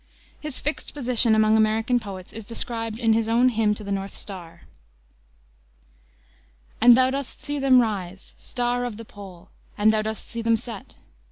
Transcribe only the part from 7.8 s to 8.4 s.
rise,